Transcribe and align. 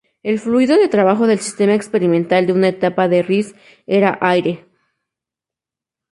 El 0.23 0.39
fluido 0.39 0.77
de 0.79 0.87
trabajo 0.87 1.27
del 1.27 1.37
sistema 1.41 1.75
experimental 1.75 2.47
de 2.47 2.53
una 2.53 2.69
etapa 2.69 3.07
de 3.07 3.21
Rice 3.21 3.53
era 3.85 4.17
aire. 4.19 4.65